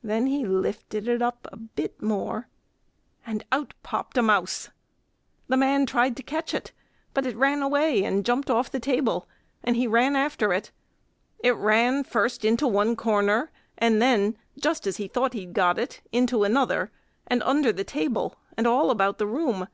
Then 0.00 0.28
he 0.28 0.46
lifted 0.46 1.08
it 1.08 1.20
up 1.20 1.48
a 1.50 1.56
bit 1.56 2.00
more, 2.00 2.46
and 3.26 3.44
out 3.50 3.74
popped 3.82 4.16
a 4.16 4.22
mouse. 4.22 4.70
The 5.48 5.56
man 5.56 5.86
tried 5.86 6.16
to 6.18 6.22
catch 6.22 6.54
it; 6.54 6.70
but 7.12 7.26
it 7.26 7.34
ran 7.34 7.62
away 7.62 8.04
and 8.04 8.24
jumped 8.24 8.48
off 8.48 8.70
the 8.70 8.78
table 8.78 9.26
and 9.64 9.74
he 9.74 9.88
ran 9.88 10.14
after 10.14 10.52
it. 10.52 10.70
It 11.40 11.56
ran 11.56 12.04
first 12.04 12.44
into 12.44 12.68
one 12.68 12.94
corner, 12.94 13.50
and 13.76 14.00
then, 14.00 14.38
just 14.56 14.86
as 14.86 14.98
he 14.98 15.08
thought 15.08 15.32
he'd 15.32 15.52
got 15.52 15.80
it, 15.80 16.00
into 16.12 16.44
another, 16.44 16.92
and 17.26 17.42
under 17.42 17.72
the 17.72 17.82
table, 17.82 18.36
and 18.56 18.68
all 18.68 18.92
about 18.92 19.18
the 19.18 19.26
room. 19.26 19.66